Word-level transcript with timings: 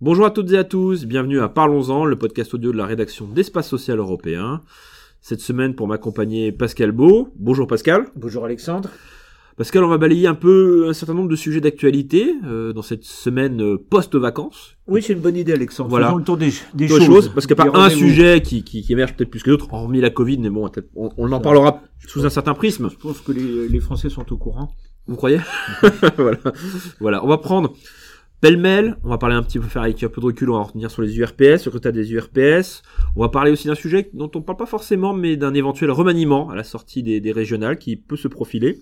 Bonjour 0.00 0.24
à 0.24 0.30
toutes 0.30 0.52
et 0.52 0.58
à 0.58 0.64
tous, 0.64 1.04
bienvenue 1.04 1.40
à 1.40 1.48
Parlons-en, 1.48 2.04
le 2.04 2.16
podcast 2.16 2.54
audio 2.54 2.70
de 2.70 2.76
la 2.76 2.86
rédaction 2.86 3.26
d'Espace 3.26 3.68
Social 3.68 3.98
Européen. 3.98 4.60
Cette 5.20 5.40
semaine 5.40 5.74
pour 5.74 5.88
m'accompagner 5.88 6.52
Pascal 6.52 6.92
Beau. 6.92 7.32
Bonjour 7.36 7.66
Pascal. 7.66 8.06
Bonjour 8.14 8.44
Alexandre. 8.44 8.90
Pascal, 9.60 9.84
on 9.84 9.88
va 9.88 9.98
balayer 9.98 10.26
un 10.26 10.34
peu 10.34 10.86
un 10.88 10.94
certain 10.94 11.12
nombre 11.12 11.28
de 11.28 11.36
sujets 11.36 11.60
d'actualité 11.60 12.34
euh, 12.46 12.72
dans 12.72 12.80
cette 12.80 13.04
semaine 13.04 13.60
euh, 13.60 13.76
post-vacances. 13.76 14.78
Oui, 14.86 15.02
c'est 15.02 15.12
une 15.12 15.18
bonne 15.20 15.36
idée, 15.36 15.52
Alexandre. 15.52 15.90
Voilà. 15.90 16.06
Faisons 16.06 16.16
le 16.16 16.24
tour 16.24 16.38
des, 16.38 16.50
des 16.72 16.88
choses. 16.88 17.04
choses, 17.04 17.28
parce 17.28 17.46
qu'il 17.46 17.54
n'y 17.54 17.60
a 17.60 17.64
Des 17.66 17.70
pas 17.70 17.84
un 17.84 17.90
sujet 17.90 18.40
qui, 18.40 18.64
qui, 18.64 18.80
qui 18.80 18.90
émerge 18.90 19.14
peut-être 19.14 19.28
plus 19.28 19.42
que 19.42 19.50
d'autres, 19.50 19.70
hormis 19.70 20.00
la 20.00 20.08
Covid, 20.08 20.38
mais 20.38 20.48
bon, 20.48 20.70
on, 20.96 21.10
on 21.14 21.30
en 21.30 21.40
parlera 21.40 21.82
sous 22.06 22.24
un 22.24 22.30
certain 22.30 22.54
prisme. 22.54 22.88
Je 22.90 22.96
pense 22.96 23.20
que 23.20 23.32
les, 23.32 23.68
les 23.68 23.80
Français 23.80 24.08
sont 24.08 24.32
au 24.32 24.38
courant. 24.38 24.72
Vous 25.06 25.16
croyez 25.16 25.40
voilà. 26.16 26.38
voilà, 26.98 27.22
on 27.22 27.28
va 27.28 27.36
prendre 27.36 27.74
pêle-mêle, 28.40 28.96
on 29.04 29.10
va 29.10 29.18
parler 29.18 29.36
un 29.36 29.42
petit 29.42 29.58
peu, 29.58 29.66
faire 29.66 29.82
avec 29.82 30.02
un 30.02 30.08
peu 30.08 30.22
de 30.22 30.26
recul, 30.26 30.48
on 30.48 30.56
va 30.56 30.62
revenir 30.62 30.90
sur 30.90 31.02
les 31.02 31.18
URPS, 31.18 31.58
sur 31.58 31.70
le 31.70 31.76
résultat 31.76 31.92
des 31.92 32.10
URPS. 32.14 32.80
On 33.14 33.20
va 33.20 33.28
parler 33.28 33.50
aussi 33.50 33.68
d'un 33.68 33.74
sujet 33.74 34.08
dont 34.14 34.30
on 34.34 34.40
parle 34.40 34.56
pas 34.56 34.64
forcément, 34.64 35.12
mais 35.12 35.36
d'un 35.36 35.52
éventuel 35.52 35.90
remaniement 35.90 36.48
à 36.48 36.56
la 36.56 36.64
sortie 36.64 37.02
des, 37.02 37.20
des 37.20 37.32
régionales 37.32 37.76
qui 37.76 37.96
peut 37.96 38.16
se 38.16 38.26
profiler. 38.26 38.78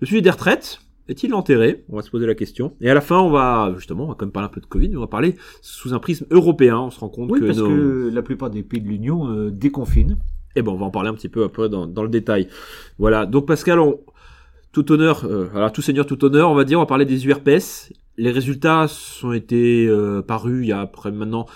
Le 0.00 0.06
sujet 0.06 0.20
des 0.20 0.30
retraites, 0.30 0.80
est-il 1.08 1.34
enterré? 1.34 1.84
On 1.88 1.96
va 1.96 2.02
se 2.02 2.10
poser 2.10 2.26
la 2.26 2.34
question. 2.34 2.74
Et 2.80 2.90
à 2.90 2.94
la 2.94 3.00
fin, 3.00 3.18
on 3.18 3.30
va, 3.30 3.72
justement, 3.76 4.04
on 4.04 4.08
va 4.08 4.14
quand 4.14 4.26
même 4.26 4.32
parler 4.32 4.46
un 4.46 4.52
peu 4.52 4.60
de 4.60 4.66
Covid, 4.66 4.88
mais 4.88 4.96
on 4.96 5.00
va 5.00 5.06
parler 5.06 5.36
sous 5.62 5.94
un 5.94 5.98
prisme 5.98 6.26
européen. 6.30 6.78
On 6.78 6.90
se 6.90 7.00
rend 7.00 7.08
compte 7.08 7.30
Oui, 7.30 7.40
que 7.40 7.46
parce 7.46 7.58
nos... 7.58 7.68
que 7.68 8.10
la 8.12 8.22
plupart 8.22 8.50
des 8.50 8.62
pays 8.62 8.80
de 8.80 8.88
l'Union 8.88 9.30
euh, 9.30 9.50
déconfinent. 9.50 10.18
Eh 10.56 10.62
ben, 10.62 10.72
on 10.72 10.76
va 10.76 10.86
en 10.86 10.90
parler 10.90 11.10
un 11.10 11.14
petit 11.14 11.28
peu 11.28 11.44
après 11.44 11.68
dans, 11.68 11.86
dans 11.86 12.02
le 12.02 12.08
détail. 12.08 12.48
Voilà. 12.98 13.26
Donc, 13.26 13.46
Pascal, 13.46 13.78
on, 13.78 14.00
tout 14.76 14.92
honneur, 14.92 15.24
euh, 15.24 15.48
alors 15.54 15.72
tout 15.72 15.80
seigneur, 15.80 16.04
tout 16.04 16.22
honneur, 16.22 16.50
on 16.50 16.54
va 16.54 16.64
dire, 16.64 16.78
on 16.78 16.82
va 16.82 16.86
parler 16.86 17.06
des 17.06 17.26
URPS. 17.26 17.92
Les 18.18 18.30
résultats 18.30 18.88
sont 18.88 19.32
été 19.32 19.86
euh, 19.86 20.20
parus 20.20 20.66
il 20.66 20.68
y 20.68 20.72
a 20.72 20.80
après 20.80 21.10
maintenant 21.10 21.46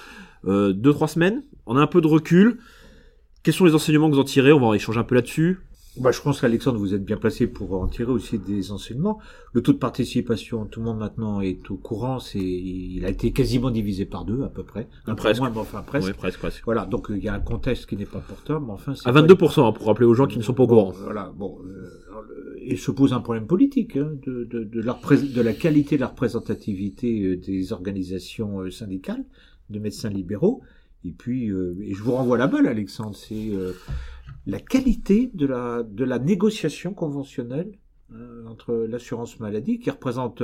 euh, 0.47 0.72
deux 0.72 0.92
trois 0.94 1.06
semaines. 1.06 1.42
On 1.66 1.77
a 1.77 1.80
un 1.82 1.86
peu 1.86 2.00
de 2.00 2.06
recul. 2.06 2.60
Quels 3.42 3.52
sont 3.52 3.66
les 3.66 3.75
enseignements 3.75 4.08
que 4.08 4.14
vous 4.14 4.20
en 4.20 4.25
tirez? 4.25 4.52
On 4.52 4.60
va 4.60 4.69
en 4.69 4.72
échanger 4.72 5.00
un 5.00 5.04
peu 5.04 5.14
là-dessus. 5.14 5.60
Bah, 5.96 6.12
je 6.12 6.20
pense 6.22 6.41
qu'Alexandre, 6.41 6.78
vous 6.78 6.94
êtes 6.94 7.05
bien 7.05 7.16
placé 7.16 7.48
pour 7.48 7.72
en 7.83 7.88
tirer 7.88 8.12
aussi 8.12 8.38
des 8.38 8.70
enseignements. 8.70 9.19
Le 9.52 9.60
taux 9.60 9.72
de 9.72 9.78
participation, 9.78 10.64
tout 10.64 10.78
le 10.80 10.86
monde 10.86 10.98
maintenant 10.98 11.41
est 11.41 11.69
au 11.69 11.77
courant. 11.77 12.20
C'est, 12.20 12.38
il 12.38 13.05
a 13.05 13.08
été 13.10 13.32
quasiment 13.32 13.70
divisé 13.72 14.06
par 14.06 14.24
deux 14.24 14.42
à 14.44 14.48
peu 14.48 14.62
près. 14.62 14.88
Un 15.06 15.16
Presque. 15.16 15.41
moins, 15.41 15.50
mais 15.50 15.58
enfin 15.58 15.82
presque. 15.82 16.06
Ouais, 16.06 16.12
presque, 16.14 16.38
presque. 16.38 16.62
Voilà, 16.64 16.86
donc 16.86 17.10
euh, 17.10 17.19
il 17.19 17.24
y 17.24 17.28
a 17.28 17.34
un 17.34 17.41
contexte 17.41 17.86
qui 17.86 17.97
n'est 17.97 18.06
pas 18.06 18.20
porteur, 18.20 18.60
mais 18.60 18.70
enfin 18.70 18.94
À 19.05 19.12
pas- 19.12 19.20
22%, 19.22 19.66
hein, 19.69 19.72
pour 19.72 19.86
rappeler 19.86 20.06
aux 20.06 20.14
gens 20.14 20.28
qui 20.28 20.38
ne 20.38 20.42
sont 20.44 20.55
pas 20.55 20.62
au 20.62 20.69
courant. 20.69 20.92
Voilà, 20.92 21.32
bon, 21.36 21.58
euh, 21.66 22.56
il 22.64 22.78
se 22.78 22.92
pose 22.92 23.12
un 23.12 23.20
problème 23.20 23.48
politique 23.48 23.97
hein, 23.97 24.12
de, 24.25 24.44
de, 24.44 24.62
de, 24.62 24.80
la 24.80 24.97
de 24.97 25.41
la 25.41 25.52
qualité 25.54 25.97
de 25.97 26.02
la 26.02 26.06
représentativité 26.06 27.20
euh, 27.25 27.36
des 27.36 27.72
organisations 27.72 28.60
euh, 28.60 28.70
syndicales 28.70 29.25
de 29.70 29.78
médecins 29.80 30.08
libéraux. 30.10 30.62
Et 31.04 31.12
puis, 31.12 31.48
euh, 31.48 31.76
et 31.80 31.94
je 31.94 32.02
vous 32.02 32.12
renvoie 32.12 32.36
la 32.38 32.46
balle, 32.46 32.66
Alexandre, 32.66 33.16
c'est 33.16 33.54
euh, 33.54 33.72
la 34.46 34.60
qualité 34.60 35.30
de 35.34 35.46
la, 35.46 35.82
de 35.82 36.04
la 36.04 36.18
négociation 36.18 36.92
conventionnelle 36.92 37.72
euh, 38.12 38.46
entre 38.46 38.74
l'assurance 38.74 39.40
maladie, 39.40 39.78
qui 39.78 39.90
représente 39.90 40.42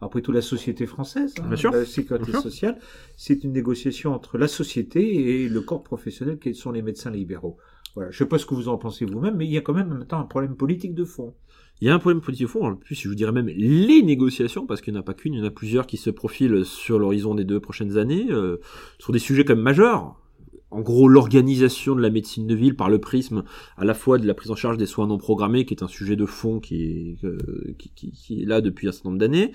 après 0.00 0.20
tout 0.20 0.32
la 0.32 0.42
société 0.42 0.86
française, 0.86 1.34
hein, 1.40 1.46
Bien 1.46 1.56
sûr. 1.56 1.70
la 1.72 1.86
sécurité 1.86 2.32
Bien 2.32 2.40
sociale. 2.40 2.78
C'est 3.16 3.44
une 3.44 3.52
négociation 3.52 4.12
entre 4.12 4.36
la 4.36 4.48
société 4.48 5.44
et 5.44 5.48
le 5.48 5.60
corps 5.62 5.82
professionnel, 5.82 6.38
qui 6.38 6.54
sont 6.54 6.72
les 6.72 6.82
médecins 6.82 7.10
libéraux. 7.10 7.56
Voilà, 7.94 8.10
je 8.10 8.18
sais 8.18 8.26
pas 8.26 8.38
ce 8.38 8.46
que 8.46 8.54
vous 8.54 8.68
en 8.68 8.76
pensez 8.76 9.04
vous-même, 9.04 9.36
mais 9.36 9.46
il 9.46 9.52
y 9.52 9.58
a 9.58 9.60
quand 9.60 9.72
même 9.72 9.88
maintenant 9.88 10.20
un 10.20 10.24
problème 10.24 10.56
politique 10.56 10.94
de 10.94 11.04
fond. 11.04 11.34
Il 11.80 11.88
y 11.88 11.90
a 11.90 11.94
un 11.94 11.98
problème 11.98 12.20
politique 12.20 12.46
au 12.46 12.48
fond, 12.48 12.66
en 12.66 12.76
plus 12.76 12.94
je 12.94 13.08
vous 13.08 13.14
dirais 13.14 13.32
même 13.32 13.48
les 13.48 14.02
négociations, 14.02 14.66
parce 14.66 14.80
qu'il 14.80 14.92
n'y 14.92 14.98
en 14.98 15.02
a 15.02 15.04
pas 15.04 15.14
qu'une, 15.14 15.34
il 15.34 15.40
y 15.40 15.42
en 15.42 15.46
a 15.46 15.50
plusieurs 15.50 15.86
qui 15.86 15.96
se 15.96 16.10
profilent 16.10 16.64
sur 16.64 16.98
l'horizon 16.98 17.34
des 17.34 17.44
deux 17.44 17.60
prochaines 17.60 17.98
années, 17.98 18.26
euh, 18.30 18.58
sur 18.98 19.12
des 19.12 19.18
sujets 19.18 19.44
quand 19.44 19.54
même 19.54 19.64
majeurs. 19.64 20.16
En 20.74 20.80
gros, 20.80 21.06
l'organisation 21.06 21.94
de 21.94 22.00
la 22.02 22.10
médecine 22.10 22.48
de 22.48 22.54
ville 22.56 22.74
par 22.74 22.90
le 22.90 22.98
prisme 22.98 23.44
à 23.76 23.84
la 23.84 23.94
fois 23.94 24.18
de 24.18 24.26
la 24.26 24.34
prise 24.34 24.50
en 24.50 24.56
charge 24.56 24.76
des 24.76 24.86
soins 24.86 25.06
non 25.06 25.18
programmés, 25.18 25.64
qui 25.66 25.72
est 25.72 25.84
un 25.84 25.88
sujet 25.88 26.16
de 26.16 26.26
fond 26.26 26.58
qui 26.58 26.82
est, 26.82 27.24
euh, 27.24 27.38
qui, 27.78 27.90
qui- 27.94 28.10
qui 28.10 28.42
est 28.42 28.44
là 28.44 28.60
depuis 28.60 28.88
un 28.88 28.92
certain 28.92 29.10
nombre 29.10 29.20
d'années, 29.20 29.52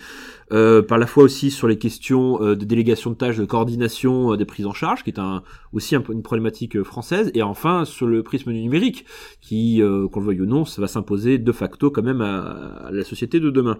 euh, 0.53 0.81
par 0.81 0.97
la 0.97 1.07
fois 1.07 1.23
aussi 1.25 1.51
sur 1.51 1.67
les 1.67 1.77
questions 1.77 2.41
euh, 2.41 2.55
de 2.55 2.63
délégation 2.63 3.09
de 3.11 3.15
tâches, 3.15 3.35
de 3.37 3.43
coordination 3.43 4.31
euh, 4.31 4.37
des 4.37 4.45
prises 4.45 4.65
en 4.65 4.71
charge, 4.73 5.03
qui 5.03 5.09
est 5.09 5.19
un, 5.19 5.43
aussi 5.73 5.93
une 5.95 6.23
problématique 6.23 6.77
euh, 6.77 6.85
française, 6.85 7.31
et 7.33 7.41
enfin 7.43 7.83
sur 7.83 8.07
le 8.07 8.23
prisme 8.23 8.53
du 8.53 8.61
numérique, 8.61 9.03
qui, 9.41 9.81
euh, 9.81 10.07
qu'on 10.07 10.21
le 10.21 10.27
veuille 10.27 10.41
ou 10.41 10.45
non, 10.45 10.63
ça 10.63 10.81
va 10.81 10.87
s'imposer 10.87 11.37
de 11.37 11.51
facto 11.51 11.91
quand 11.91 12.01
même 12.03 12.21
à, 12.21 12.39
à 12.87 12.91
la 12.91 13.03
société 13.03 13.41
de 13.41 13.49
demain. 13.49 13.77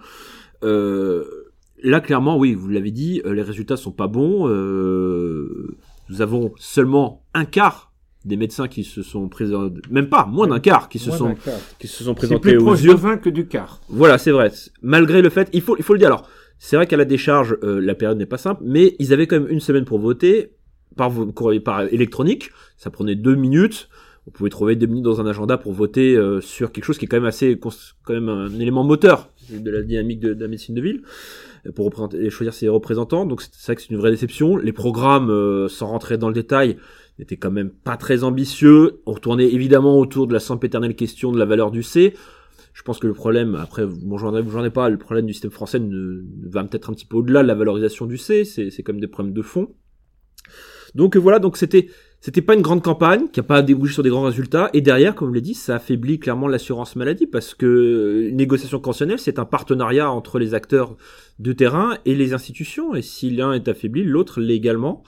Là, 1.82 2.02
clairement, 2.02 2.38
oui, 2.38 2.54
vous 2.56 2.68
l'avez 2.68 2.92
dit, 2.92 3.22
les 3.26 3.42
résultats 3.42 3.78
sont 3.78 3.94
pas 3.94 4.08
bons. 4.08 4.50
euh, 4.50 5.78
nous 6.10 6.22
avons 6.22 6.52
seulement 6.58 7.24
un 7.34 7.46
quart 7.46 7.92
des 8.26 8.36
médecins 8.36 8.68
qui 8.68 8.84
se 8.84 9.02
sont 9.02 9.30
présentés, 9.30 9.82
même 9.90 10.10
pas, 10.10 10.26
moins 10.26 10.48
d'un 10.48 10.60
quart, 10.60 10.90
qui 10.90 11.00
se 11.00 11.12
sont, 11.12 11.36
qui 11.80 11.88
se 11.88 12.04
sont 12.04 12.12
C'est 12.12 12.16
présentés 12.16 12.52
plus 12.52 12.58
aux 12.58 12.66
proche 12.66 12.82
yeux. 12.82 12.92
de 12.92 12.98
20 12.98 13.18
que 13.18 13.30
du 13.30 13.48
quart. 13.48 13.80
Voilà, 13.88 14.18
c'est 14.18 14.32
vrai. 14.32 14.52
Malgré 14.82 15.22
le 15.22 15.30
fait, 15.30 15.50
il 15.54 15.62
faut, 15.62 15.78
il 15.78 15.84
faut 15.84 15.94
le 15.94 16.00
dire. 16.00 16.10
Alors, 16.10 16.28
c'est 16.58 16.76
vrai 16.76 16.86
qu'à 16.86 16.98
la 16.98 17.06
décharge, 17.06 17.58
euh, 17.64 17.80
la 17.80 17.96
période 17.96 18.18
n'est 18.18 18.26
pas 18.26 18.38
simple, 18.38 18.62
mais 18.66 18.96
ils 19.00 19.14
avaient 19.14 19.26
quand 19.26 19.40
même 19.40 19.50
une 19.50 19.62
semaine 19.62 19.86
pour 19.86 20.00
voter 20.00 20.52
par 20.98 21.12
par 21.64 21.82
électronique. 21.94 22.52
Ça 22.76 22.90
prenait 22.90 23.16
deux 23.16 23.36
minutes. 23.36 23.88
On 24.28 24.32
pouvait 24.32 24.50
trouver 24.50 24.76
deux 24.76 24.86
minutes 24.86 25.06
dans 25.06 25.22
un 25.22 25.26
agenda 25.26 25.58
pour 25.58 25.72
voter 25.72 26.16
euh, 26.16 26.42
sur 26.42 26.74
quelque 26.74 26.84
chose 26.84 26.98
qui 26.98 27.06
est 27.06 27.08
quand 27.08 27.18
même 27.18 27.26
assez, 27.26 27.58
quand 27.58 28.14
même 28.14 28.28
un 28.30 28.50
élément 28.60 28.84
moteur 28.84 29.30
de 29.52 29.72
la 29.72 29.82
dynamique 29.82 30.20
de, 30.20 30.34
la 30.34 30.48
médecine 30.48 30.76
de 30.76 30.82
ville 30.82 31.02
euh, 31.66 31.72
pour 31.72 31.86
représenter, 31.86 32.30
choisir 32.30 32.54
ses 32.54 32.68
représentants. 32.70 33.26
Donc 33.26 33.42
c'est 33.42 33.66
vrai 33.66 33.76
que 33.76 33.82
c'est 33.82 33.90
une 33.90 33.98
vraie 33.98 34.12
déception. 34.12 34.58
Les 34.58 34.74
programmes, 34.74 35.30
euh, 35.30 35.68
sans 35.68 35.88
rentrer 35.88 36.18
dans 36.18 36.28
le 36.28 36.34
détail, 36.34 36.78
n'étaient 37.18 37.38
quand 37.38 37.52
même 37.52 37.70
pas 37.70 37.98
très 37.98 38.24
ambitieux. 38.24 39.02
On 39.06 39.14
retournait 39.14 39.52
évidemment 39.52 39.98
autour 40.00 40.28
de 40.28 40.34
la 40.34 40.40
sempiternelle 40.40 40.96
question 40.96 41.32
de 41.32 41.40
la 41.40 41.46
valeur 41.46 41.72
du 41.72 41.84
C. 41.84 42.14
Je 42.74 42.84
pense 42.84 43.00
que 43.00 43.08
le 43.08 43.14
problème, 43.14 43.56
après, 43.56 43.84
vous 43.86 44.18
joignez- 44.18 44.42
vous 44.42 44.52
joignez 44.52 44.70
pas, 44.70 44.90
le 44.90 44.98
problème 44.98 45.26
du 45.26 45.34
système 45.34 45.52
français 45.52 45.80
ne, 45.80 45.88
ne 45.88 46.50
va 46.50 46.64
peut-être 46.64 46.90
un 46.90 46.94
petit 46.94 47.06
peu 47.06 47.18
au-delà 47.18 47.44
de 47.44 47.48
la 47.48 47.56
valorisation 47.56 48.06
du 48.06 48.18
C, 48.18 48.46
c'est 48.46 48.70
c'est 48.70 48.84
comme 48.84 49.02
des 49.02 49.08
problèmes 49.08 49.34
de 49.34 49.42
fond. 49.42 49.68
Donc 50.96 51.16
euh, 51.16 51.20
voilà, 51.20 51.40
donc 51.40 51.58
c'était 51.58 51.90
c'était 52.22 52.42
pas 52.42 52.54
une 52.54 52.62
grande 52.62 52.84
campagne 52.84 53.30
qui 53.30 53.40
a 53.40 53.44
pas 53.44 53.62
débouché 53.62 53.94
sur 53.94 54.04
des 54.04 54.10
grands 54.10 54.24
résultats 54.24 54.70
et 54.74 54.82
derrière, 54.82 55.16
comme 55.16 55.30
je 55.30 55.36
l'ai 55.36 55.42
dit, 55.42 55.54
ça 55.54 55.76
affaiblit 55.76 56.20
clairement 56.20 56.50
l'assurance 56.50 56.98
maladie 56.98 57.28
parce 57.28 57.54
que 57.54 57.66
euh, 57.66 58.32
négociation 58.32 58.80
conventionnelle, 58.80 59.20
c'est 59.20 59.40
un 59.40 59.46
partenariat 59.46 60.12
entre 60.12 60.38
les 60.38 60.54
acteurs 60.54 60.98
de 61.40 61.54
terrain 61.54 61.98
et 62.06 62.16
les 62.16 62.34
institutions 62.34 62.94
et 62.94 63.02
si 63.02 63.30
l'un 63.30 63.54
est 63.54 63.70
affaibli, 63.70 64.04
l'autre 64.04 64.42
l'est 64.42 64.56
également. 64.56 65.04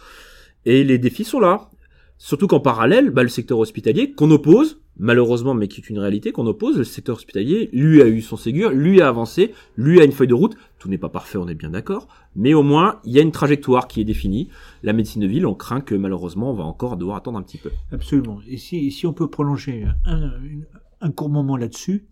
Et 0.65 0.83
les 0.85 0.97
défis 0.97 1.25
sont 1.25 1.39
là. 1.39 1.69
Surtout 2.17 2.47
qu'en 2.47 2.59
parallèle, 2.59 3.09
bah, 3.09 3.23
le 3.23 3.29
secteur 3.29 3.59
hospitalier 3.59 4.11
qu'on 4.11 4.31
oppose, 4.31 4.80
malheureusement, 4.97 5.53
mais 5.53 5.67
qui 5.67 5.81
est 5.81 5.89
une 5.89 5.99
réalité 5.99 6.31
qu'on 6.31 6.45
oppose, 6.47 6.77
le 6.77 6.83
secteur 6.83 7.15
hospitalier, 7.15 7.69
lui 7.73 8.01
a 8.01 8.07
eu 8.07 8.21
son 8.21 8.37
Ségur, 8.37 8.71
lui 8.71 9.01
a 9.01 9.07
avancé, 9.07 9.53
lui 9.77 9.99
a 9.99 10.03
une 10.03 10.11
feuille 10.11 10.27
de 10.27 10.33
route. 10.33 10.55
Tout 10.79 10.89
n'est 10.89 10.97
pas 10.97 11.09
parfait, 11.09 11.37
on 11.37 11.47
est 11.47 11.55
bien 11.55 11.69
d'accord, 11.69 12.07
mais 12.35 12.53
au 12.53 12.63
moins 12.63 12.99
il 13.03 13.13
y 13.13 13.19
a 13.19 13.21
une 13.21 13.31
trajectoire 13.31 13.87
qui 13.87 14.01
est 14.01 14.05
définie. 14.05 14.49
La 14.83 14.93
médecine 14.93 15.21
de 15.21 15.27
ville, 15.27 15.45
on 15.45 15.55
craint 15.55 15.81
que 15.81 15.95
malheureusement 15.95 16.51
on 16.51 16.55
va 16.55 16.63
encore 16.63 16.97
devoir 16.97 17.17
attendre 17.17 17.37
un 17.37 17.43
petit 17.43 17.57
peu. 17.57 17.71
Absolument. 17.91 18.39
Et 18.47 18.57
si, 18.57 18.91
si 18.91 19.05
on 19.05 19.13
peut 19.13 19.29
prolonger 19.29 19.85
un 20.05 21.11
court 21.11 21.29
moment 21.29 21.57
là-dessus, 21.57 22.05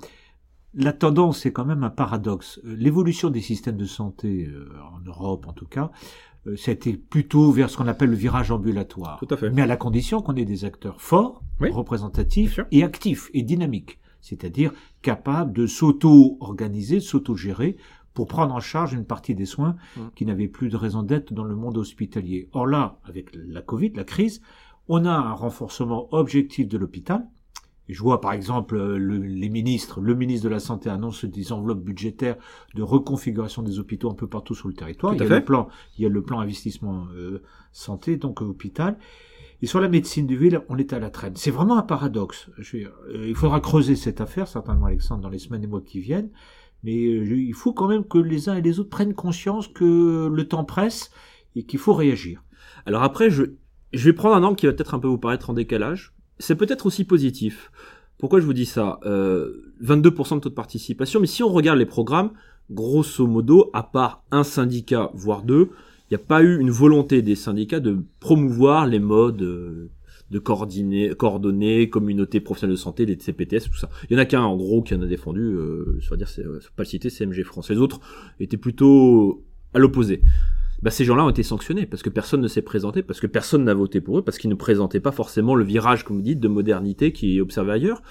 la 0.74 0.94
tendance 0.94 1.46
est 1.46 1.52
quand 1.52 1.66
même 1.66 1.84
un 1.84 1.90
paradoxe. 1.90 2.60
Euh, 2.66 2.76
L'évolution 2.76 3.30
des 3.30 3.42
systèmes 3.42 3.78
de 3.78 3.86
santé, 3.86 4.48
euh, 4.48 4.70
en 4.96 5.00
Europe 5.06 5.48
en 5.48 5.54
tout 5.54 5.66
cas, 5.68 5.92
euh, 6.48 6.56
a 6.68 6.72
été 6.72 6.94
plutôt 6.96 7.52
vers 7.52 7.70
ce 7.70 7.78
qu'on 7.78 7.88
appelle 7.88 8.10
le 8.12 8.16
virage 8.16 8.52
ambulatoire. 8.52 9.20
Tout 9.20 9.34
à 9.34 9.38
fait. 9.38 9.50
Mais 9.50 9.62
à 9.64 9.68
la 9.68 9.78
condition 9.78 10.22
qu'on 10.22 10.36
ait 10.36 10.46
des 10.46 10.66
acteurs 10.66 11.02
forts, 11.02 11.42
Oui. 11.60 11.70
représentatifs 11.72 12.60
et 12.72 12.84
actifs 12.84 13.30
et 13.34 13.42
dynamiques. 13.44 14.00
C'est-à-dire 14.22 14.72
capables 15.02 15.54
de 15.54 15.66
s'auto-organiser, 15.66 16.96
de 16.96 17.02
s'auto-gérer 17.02 17.78
pour 18.14 18.28
prendre 18.28 18.54
en 18.54 18.60
charge 18.60 18.94
une 18.94 19.06
partie 19.06 19.36
des 19.36 19.46
soins 19.46 19.76
Mm. 19.96 20.02
qui 20.16 20.26
n'avaient 20.26 20.48
plus 20.48 20.70
de 20.70 20.76
raison 20.78 21.04
d'être 21.04 21.34
dans 21.34 21.44
le 21.46 21.56
monde 21.56 21.78
hospitalier. 21.78 22.50
Or 22.54 22.68
là, 22.68 23.00
avec 23.06 23.30
la 23.34 23.62
Covid, 23.62 23.92
la 23.96 24.04
crise, 24.04 24.42
on 24.88 25.06
a 25.06 25.12
un 25.12 25.34
renforcement 25.34 26.08
objectif 26.14 26.68
de 26.68 26.78
l'hôpital. 26.78 27.26
Je 27.90 28.02
vois 28.02 28.22
par 28.22 28.34
exemple 28.34 28.78
euh, 28.78 28.98
le, 28.98 29.18
les 29.18 29.50
ministres, 29.50 30.00
le 30.00 30.16
ministre 30.16 30.46
de 30.46 30.50
la 30.50 30.60
Santé 30.60 30.90
annonce 30.90 31.26
des 31.26 31.52
enveloppes 31.52 31.84
budgétaires 31.84 32.38
de 32.76 32.84
reconfiguration 32.84 33.64
des 33.64 33.80
hôpitaux 33.80 34.10
un 34.10 34.16
peu 34.16 34.28
partout 34.28 34.56
sur 34.56 34.68
le 34.68 34.74
territoire. 34.76 35.14
Il 35.16 35.20
y 35.20 35.24
a 35.24 35.28
le 35.28 35.44
plan, 35.44 35.68
il 35.98 36.04
y 36.04 36.06
a 36.06 36.10
le 36.10 36.22
plan 36.22 36.40
investissement 36.40 37.08
euh, 37.16 37.42
santé, 37.72 38.18
donc 38.18 38.42
euh, 38.42 38.46
hôpital. 38.46 38.98
Et 39.62 39.68
sur 39.68 39.82
la 39.82 39.90
médecine 39.90 40.26
de 40.26 40.36
ville, 40.36 40.62
on 40.70 40.78
est 40.78 40.94
à 40.94 41.00
la 41.00 41.10
traîne. 41.10 41.36
C'est 41.36 41.52
vraiment 41.52 41.78
un 41.78 41.82
paradoxe. 41.82 42.50
Je 42.58 42.78
veux 42.78 42.84
dire, 42.84 42.94
euh, 43.10 43.28
il 43.28 43.36
faudra 43.36 43.60
creuser 43.60 43.96
cette 43.96 44.22
affaire, 44.22 44.48
certainement 44.48 44.86
Alexandre, 44.86 45.22
dans 45.22 45.30
les 45.30 45.40
semaines 45.40 45.64
et 45.64 45.68
mois 45.68 45.82
qui 45.82 46.00
viennent. 46.00 46.30
Mais 46.84 46.96
euh, 46.96 47.38
il 47.38 47.54
faut 47.54 47.74
quand 47.74 47.88
même 47.88 48.06
que 48.06 48.18
les 48.18 48.48
uns 48.48 48.56
et 48.56 48.62
les 48.62 48.80
autres 48.80 48.90
prennent 48.90 49.14
conscience 49.14 49.68
que 49.68 50.28
le 50.28 50.48
temps 50.48 50.64
presse 50.64 51.12
et 51.56 51.64
qu'il 51.64 51.80
faut 51.80 51.94
réagir. 51.94 52.42
Alors 52.86 53.04
après, 53.04 53.30
je, 53.30 53.44
je 53.92 54.06
vais 54.06 54.14
prendre 54.14 54.36
un 54.36 54.44
angle 54.44 54.56
qui 54.56 54.66
va 54.66 54.72
peut-être 54.72 54.94
un 54.94 55.00
peu 55.00 55.10
vous 55.10 55.18
paraître 55.18 55.50
en 55.50 55.54
décalage. 55.54 56.14
C'est 56.40 56.56
peut-être 56.56 56.86
aussi 56.86 57.04
positif. 57.04 57.72
Pourquoi 58.18 58.40
je 58.40 58.46
vous 58.46 58.54
dis 58.54 58.66
ça? 58.66 59.00
Euh, 59.06 59.74
22% 59.84 60.36
de 60.36 60.40
taux 60.42 60.50
de 60.50 60.54
participation, 60.54 61.20
mais 61.20 61.28
si 61.28 61.44
on 61.44 61.50
regarde 61.50 61.80
les 61.80 61.86
programmes, 61.86 62.32
grosso 62.72 63.26
modo, 63.28 63.70
à 63.74 63.84
part 63.84 64.24
un 64.32 64.44
syndicat, 64.44 65.10
voire 65.14 65.44
deux, 65.44 65.70
il 66.10 66.16
n'y 66.18 66.22
a 66.22 66.26
pas 66.26 66.42
eu 66.42 66.60
une 66.60 66.72
volonté 66.72 67.22
des 67.22 67.36
syndicats 67.36 67.80
de 67.80 68.04
promouvoir 68.20 68.88
les 68.88 69.00
modes 69.00 69.42
euh, 69.42 69.90
de 70.32 70.40
coordonner, 70.40 71.10
coordonner 71.16 71.90
communauté 71.90 72.40
professionnelle 72.40 72.76
de 72.76 72.80
santé, 72.80 73.06
les 73.06 73.18
CPTS, 73.18 73.70
tout 73.72 73.78
ça. 73.78 73.90
Il 74.10 74.14
y 74.14 74.16
en 74.16 74.20
a 74.20 74.26
qu'un 74.26 74.42
en 74.42 74.56
gros 74.56 74.82
qui 74.82 74.94
en 74.94 75.02
a 75.02 75.08
défendu, 75.08 75.42
euh, 75.42 75.98
je 76.00 76.10
vais 76.10 76.24
c'est 76.26 76.46
euh, 76.46 76.60
pas 76.76 76.84
le 76.84 76.88
citer, 76.88 77.10
CMG 77.10 77.44
France. 77.44 77.70
Les 77.70 77.78
autres 77.78 78.00
étaient 78.40 78.58
plutôt 78.58 79.44
à 79.74 79.80
l'opposé. 79.80 80.22
Bah, 80.82 80.92
ces 80.92 81.04
gens-là 81.04 81.26
ont 81.26 81.30
été 81.30 81.44
sanctionnés 81.44 81.86
parce 81.86 82.04
que 82.04 82.10
personne 82.10 82.42
ne 82.42 82.48
s'est 82.48 82.62
présenté, 82.62 83.04
parce 83.04 83.20
que 83.20 83.28
personne 83.28 83.66
n'a 83.66 83.74
voté 83.74 84.00
pour 84.00 84.20
eux, 84.20 84.22
parce 84.22 84.38
qu'ils 84.38 84.50
ne 84.50 84.56
présentaient 84.56 85.02
pas 85.02 85.12
forcément 85.12 85.56
le 85.56 85.66
virage, 85.66 86.04
comme 86.04 86.18
vous 86.18 86.24
dites, 86.24 86.40
de 86.40 86.48
modernité 86.48 87.12
qui 87.12 87.38
est 87.38 87.42
observé 87.42 87.74
ailleurs. 87.74 88.02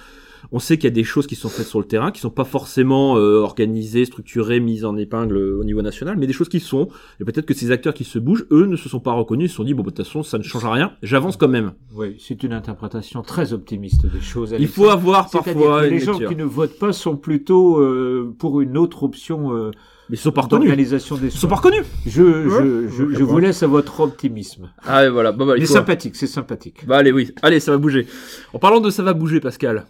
On 0.53 0.59
sait 0.59 0.77
qu'il 0.77 0.85
y 0.85 0.93
a 0.93 0.95
des 0.95 1.05
choses 1.05 1.27
qui 1.27 1.35
sont 1.35 1.49
faites 1.49 1.67
sur 1.67 1.79
le 1.79 1.87
terrain, 1.87 2.11
qui 2.11 2.21
sont 2.21 2.31
pas 2.31 2.45
forcément 2.45 3.17
euh, 3.17 3.41
organisées, 3.41 4.05
structurées, 4.05 4.61
mises 4.61 4.85
en 4.85 4.97
épingle 4.97 5.37
au 5.37 5.65
niveau 5.65 5.83
national, 5.83 6.17
mais 6.17 6.27
des 6.27 6.33
choses 6.33 6.49
qui 6.49 6.61
sont. 6.61 6.89
Et 7.21 7.25
peut-être 7.25 7.47
que 7.47 7.55
ces 7.55 7.71
acteurs 7.71 7.95
qui 7.95 8.05
se 8.05 8.19
bougent, 8.19 8.47
eux, 8.51 8.67
ne 8.67 8.77
se 8.77 8.89
sont 8.89 9.01
pas 9.01 9.13
reconnus, 9.13 9.47
ils 9.47 9.51
se 9.51 9.57
sont 9.57 9.65
dit 9.65 9.75
bon, 9.75 9.83
bah, 9.83 9.91
de 9.91 9.97
toute 9.97 10.07
façon, 10.07 10.23
ça 10.23 10.39
ne 10.39 10.43
change 10.43 10.65
rien, 10.65 10.93
j'avance 11.03 11.37
quand 11.37 11.49
même. 11.49 11.73
Oui, 11.95 12.17
c'est 12.19 12.43
une 12.43 12.53
interprétation 12.53 13.23
très 13.23 13.53
optimiste 13.53 14.07
des 14.07 14.21
choses. 14.21 14.55
Il 14.59 14.69
faut 14.69 14.89
avoir 14.89 15.31
parfois 15.31 15.87
une 15.87 15.95
les 15.95 16.01
gens 16.01 16.19
qui 16.19 16.37
ne 16.37 16.45
votent 16.45 16.79
pas 16.79 16.93
sont 16.93 17.17
plutôt 17.17 17.81
euh, 17.81 18.35
pour 18.39 18.61
une 18.61 18.77
autre 18.77 19.03
option 19.03 19.55
euh, 19.55 19.71
Mais 20.09 20.17
ils 20.17 20.21
sont 20.21 20.33
pas 20.33 20.43
reconnus. 20.43 20.75
des 20.77 20.95
Ils 20.95 21.31
sont 21.31 21.49
pas 21.49 21.57
reconnus. 21.57 21.85
Je, 22.07 22.23
Ouais, 22.23 22.89
je, 22.91 23.15
je, 23.15 23.25
vous 23.25 23.39
laisse 23.39 23.63
à 23.63 23.67
votre 23.67 24.01
optimisme. 24.01 24.71
Ah 24.85 25.09
voilà. 25.11 25.33
Bah, 25.33 25.45
bah, 25.45 25.57
il 25.57 25.61
Mais 25.61 25.67
sympathique, 25.67 26.17
c'est 26.17 26.27
sympathique. 26.27 26.87
Bah 26.87 26.97
allez, 26.97 27.13
oui. 27.13 27.33
Allez, 27.43 27.61
ça 27.61 27.73
va 27.73 27.79
bouger. 27.79 28.07
En 28.53 28.59
parlant 28.59 28.81
de 28.81 28.91
ça 28.91 29.03
va 29.03 29.13
bouger, 29.13 29.41
Pascal. 29.41 29.87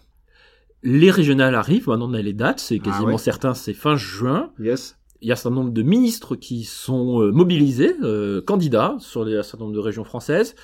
Les 0.82 1.10
régionales 1.10 1.54
arrivent, 1.54 1.88
maintenant 1.88 2.08
on 2.10 2.14
a 2.14 2.22
les 2.22 2.32
dates, 2.32 2.60
c'est 2.60 2.78
Ah 2.80 2.84
quasiment 2.84 3.06
ouais. 3.12 3.18
certain, 3.18 3.54
c'est 3.54 3.74
fin 3.74 3.96
juin. 3.96 4.52
Yes. 4.60 4.96
Il 5.20 5.26
y 5.28 5.30
a 5.30 5.34
un 5.34 5.36
certain 5.36 5.56
nombre 5.56 5.72
de 5.72 5.82
ministres 5.82 6.36
qui 6.36 6.62
sont 6.64 7.20
euh, 7.20 7.32
mobilisés, 7.32 7.96
euh, 8.02 8.40
candidats 8.40 8.96
sur 9.00 9.24
les, 9.24 9.36
un 9.36 9.42
certain 9.42 9.64
nombre 9.64 9.74
de 9.74 9.80
régions 9.80 10.04
françaises. 10.04 10.54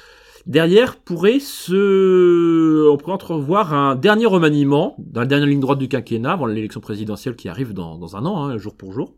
Derrière 0.46 0.96
pourrait 0.96 1.40
se, 1.40 2.88
on 2.88 2.96
pourrait 2.96 3.12
entrevoir 3.14 3.72
un 3.74 3.96
dernier 3.96 4.26
remaniement 4.26 4.94
dans 4.98 5.22
la 5.22 5.26
dernière 5.26 5.48
ligne 5.48 5.58
droite 5.60 5.78
du 5.78 5.88
quinquennat 5.88 6.32
avant 6.32 6.46
l'élection 6.46 6.80
présidentielle 6.80 7.34
qui 7.34 7.48
arrive 7.48 7.72
dans, 7.72 7.98
dans 7.98 8.14
un 8.16 8.24
an, 8.26 8.44
hein, 8.44 8.58
jour 8.58 8.76
pour 8.76 8.92
jour. 8.92 9.16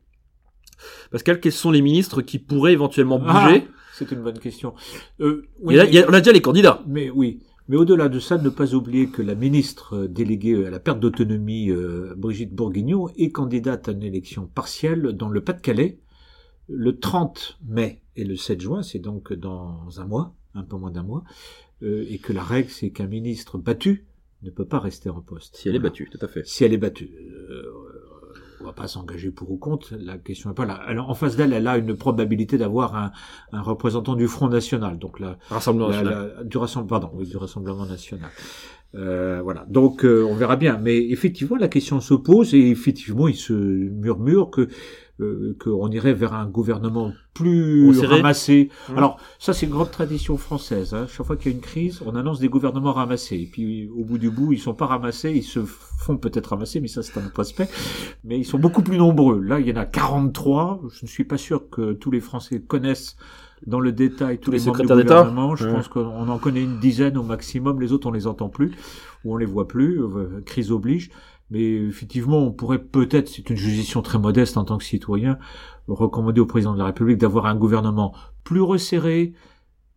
Pascal, 1.11 1.41
quels 1.41 1.53
sont 1.53 1.71
les 1.71 1.83
ministres 1.83 2.23
qui 2.23 2.39
pourraient 2.39 2.73
éventuellement 2.73 3.19
bouger? 3.19 3.65
Ah, 3.67 3.73
c'est 3.95 4.11
une 4.13 4.23
bonne 4.23 4.39
question. 4.39 4.75
Euh, 5.21 5.43
oui, 5.61 5.79
a- 5.79 6.07
On 6.09 6.13
a 6.13 6.21
déjà 6.21 6.33
les 6.33 6.41
candidats. 6.43 6.83
Mais 6.87 7.11
oui. 7.11 7.41
Mais 7.69 7.77
au-delà 7.77 8.09
de 8.09 8.21
ça, 8.21 8.39
ne 8.39 8.49
pas 8.49 8.75
oublier 8.75 9.09
que 9.09 9.23
la 9.23 9.35
ministre 9.35 10.07
déléguée 10.07 10.67
à 10.67 10.71
la 10.71 10.79
perte 10.79 11.01
d'autonomie, 11.01 11.71
euh, 11.71 12.15
Brigitte 12.17 12.55
Bourguignon, 12.55 13.09
est 13.17 13.31
candidate 13.31 13.89
à 13.89 13.93
une 13.93 14.03
élection 14.05 14.47
partielle 14.47 15.03
dans 15.13 15.29
le 15.29 15.43
Pas-de-Calais 15.43 15.99
le 16.69 16.99
30 16.99 17.59
mai 17.65 18.03
et 18.17 18.25
le 18.25 18.35
7 18.37 18.61
juin, 18.61 18.83
c'est 18.83 18.99
donc 18.99 19.33
dans 19.33 20.01
un 20.01 20.05
mois, 20.07 20.35
un 20.55 20.65
peu 20.65 20.77
moins 20.77 20.91
d'un 20.91 21.05
mois, 21.05 21.23
euh, 21.83 22.05
et 22.09 22.19
que 22.19 22.33
la 22.33 22.43
règle, 22.43 22.71
c'est 22.71 22.91
qu'un 22.91 23.07
ministre 23.07 23.57
battu 23.59 24.07
ne 24.43 24.51
peut 24.51 24.65
pas 24.65 24.81
rester 24.81 25.09
en 25.09 25.21
poste. 25.21 25.57
Si 25.57 25.69
elle 25.69 25.77
est 25.77 25.79
Voilà. 25.79 25.91
battue, 25.91 26.09
tout 26.11 26.19
à 26.21 26.29
fait. 26.29 26.45
Si 26.47 26.65
elle 26.65 26.73
est 26.73 26.79
battue. 26.79 27.11
Euh, 27.21 27.62
on 28.61 28.64
va 28.64 28.73
pas 28.73 28.87
s'engager 28.88 29.31
pour 29.31 29.50
ou 29.50 29.56
contre, 29.56 29.94
la 29.99 30.17
question 30.19 30.50
est 30.50 30.55
pas 30.55 30.64
là. 30.67 30.75
Alors, 30.75 31.11
en 31.11 31.14
face 31.14 31.37
d'elle, 31.37 31.53
elle 31.53 31.67
a 31.67 31.76
une 31.79 31.97
probabilité 31.97 32.56
d'avoir 32.58 32.94
un, 32.97 33.12
un 33.53 33.61
représentant 33.62 34.14
du 34.14 34.29
Front 34.29 34.49
National, 34.49 34.99
donc 34.99 35.20
la, 35.20 35.38
Rassemblement 35.50 35.88
la- 35.91 36.03
national. 36.03 36.35
la- 36.38 36.44
du 36.44 36.56
rassemblement, 36.58 37.00
pardon, 37.00 37.11
oui, 37.17 37.26
du 37.29 37.37
Rassemblement 37.37 37.87
national. 37.87 38.31
Euh, 38.94 39.41
voilà. 39.43 39.67
Donc, 39.69 40.05
euh, 40.05 40.25
on 40.29 40.35
verra 40.35 40.56
bien. 40.56 40.79
Mais 40.79 40.97
effectivement, 41.11 41.56
la 41.56 41.69
question 41.69 42.00
se 42.00 42.14
pose 42.14 42.55
et 42.55 42.70
effectivement, 42.70 43.29
il 43.29 43.35
se 43.37 43.53
murmure 43.53 44.50
que 44.50 44.69
euh, 45.21 45.57
qu'on 45.59 45.91
irait 45.91 46.13
vers 46.13 46.35
un 46.35 46.47
gouvernement 46.47 47.13
plus 47.33 48.01
ramassé. 48.05 48.69
Mmh. 48.91 48.99
Alors, 48.99 49.19
ça, 49.39 49.55
c'est 49.55 49.65
une 49.65 49.73
grande 49.73 49.91
tradition 49.91 50.37
française. 50.37 50.93
Hein. 50.93 51.07
Chaque 51.09 51.27
fois 51.27 51.37
qu'il 51.37 51.53
y 51.53 51.55
a 51.55 51.57
une 51.57 51.63
crise, 51.63 52.03
on 52.05 52.15
annonce 52.17 52.39
des 52.39 52.49
gouvernements 52.49 52.93
ramassés. 52.93 53.37
Et 53.37 53.47
puis, 53.51 53.89
au 53.89 54.05
bout 54.05 54.19
du 54.19 54.31
bout, 54.31 54.53
ils 54.53 54.59
sont 54.59 54.75
pas 54.75 54.87
ramassés. 54.87 55.33
Ils 55.33 55.43
se 55.43 55.61
font 55.65 56.19
peut-être 56.19 56.49
ramasser, 56.49 56.81
mais 56.81 56.89
ça, 56.89 57.03
c'est 57.03 57.19
un 57.19 57.27
autre 57.27 57.41
aspect. 57.41 57.69
Mais 58.25 58.39
ils 58.39 58.45
sont 58.45 58.59
beaucoup 58.59 58.83
plus 58.83 58.99
nombreux. 58.99 59.41
Là, 59.41 59.59
il 59.59 59.67
y 59.67 59.73
en 59.73 59.77
a 59.77 59.87
43. 59.87 60.83
Je 60.93 61.05
ne 61.05 61.09
suis 61.09 61.25
pas 61.25 61.39
sûr 61.39 61.71
que 61.71 61.93
tous 61.95 62.11
les 62.11 62.21
Français 62.21 62.61
connaissent 62.61 63.17
dans 63.67 63.81
le 63.81 63.93
détail 63.93 64.39
tous 64.39 64.51
les 64.51 64.59
les, 64.59 64.65
membres 64.67 64.77
du 64.77 64.83
secrétaires 64.83 64.97
d'État 64.97 65.19
gouvernement. 65.23 65.57
Je 65.57 65.67
Ouais. 65.67 65.73
pense 65.73 65.89
qu'on 65.89 66.29
en 66.29 66.39
connaît 66.39 66.62
une 66.62 66.79
dizaine 66.79 67.17
au 67.17 67.23
maximum. 67.23 67.81
Les 67.81 67.93
autres, 67.93 68.07
on 68.07 68.12
les 68.12 68.27
entend 68.27 68.49
plus 68.51 68.73
ou 69.25 69.33
on 69.33 69.37
les 69.37 69.47
voit 69.47 69.67
plus. 69.67 70.01
Euh, 70.03 70.43
crise 70.45 70.71
oblige. 70.71 71.11
Mais 71.51 71.75
effectivement, 71.75 72.39
on 72.39 72.53
pourrait 72.53 72.83
peut-être, 72.83 73.29
c'est 73.29 73.49
une 73.49 73.57
juridiction 73.57 74.03
très 74.03 74.19
modeste 74.19 74.57
en 74.57 74.65
tant 74.65 74.79
que 74.79 74.85
citoyen, 74.85 75.39
recommander 75.87 76.41
au 76.41 76.47
président 76.47 76.75
de 76.75 76.79
la 76.79 76.87
République 76.87 77.19
d'avoir 77.19 77.47
un 77.47 77.55
gouvernement 77.55 78.15
plus 78.43 78.61
resserré, 78.61 79.33